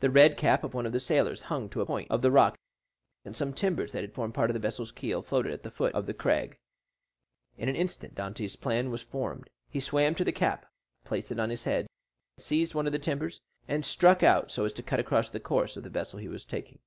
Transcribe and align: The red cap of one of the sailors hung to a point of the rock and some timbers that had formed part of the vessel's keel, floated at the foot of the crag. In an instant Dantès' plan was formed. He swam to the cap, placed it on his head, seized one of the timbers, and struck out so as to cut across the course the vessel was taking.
The 0.00 0.10
red 0.10 0.36
cap 0.36 0.64
of 0.64 0.74
one 0.74 0.86
of 0.86 0.92
the 0.92 0.98
sailors 0.98 1.42
hung 1.42 1.68
to 1.68 1.80
a 1.80 1.86
point 1.86 2.10
of 2.10 2.20
the 2.20 2.32
rock 2.32 2.58
and 3.24 3.36
some 3.36 3.52
timbers 3.52 3.92
that 3.92 4.00
had 4.00 4.12
formed 4.12 4.34
part 4.34 4.50
of 4.50 4.54
the 4.54 4.58
vessel's 4.58 4.90
keel, 4.90 5.22
floated 5.22 5.52
at 5.52 5.62
the 5.62 5.70
foot 5.70 5.94
of 5.94 6.06
the 6.06 6.14
crag. 6.14 6.58
In 7.56 7.68
an 7.68 7.76
instant 7.76 8.16
Dantès' 8.16 8.60
plan 8.60 8.90
was 8.90 9.02
formed. 9.02 9.48
He 9.70 9.78
swam 9.78 10.16
to 10.16 10.24
the 10.24 10.32
cap, 10.32 10.66
placed 11.04 11.30
it 11.30 11.38
on 11.38 11.50
his 11.50 11.62
head, 11.62 11.86
seized 12.38 12.74
one 12.74 12.86
of 12.86 12.92
the 12.92 12.98
timbers, 12.98 13.40
and 13.68 13.84
struck 13.84 14.24
out 14.24 14.50
so 14.50 14.64
as 14.64 14.72
to 14.72 14.82
cut 14.82 14.98
across 14.98 15.30
the 15.30 15.38
course 15.38 15.74
the 15.76 15.88
vessel 15.88 16.18
was 16.28 16.44
taking. 16.44 16.80